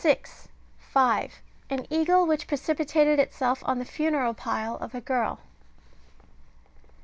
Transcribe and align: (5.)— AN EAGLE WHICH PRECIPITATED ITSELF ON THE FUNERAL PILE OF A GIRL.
(5.)— 0.77 1.41
AN 1.69 1.85
EAGLE 1.91 2.25
WHICH 2.25 2.47
PRECIPITATED 2.47 3.19
ITSELF 3.19 3.61
ON 3.67 3.77
THE 3.77 3.85
FUNERAL 3.85 4.33
PILE 4.33 4.77
OF 4.77 4.95
A 4.95 5.01
GIRL. 5.01 5.37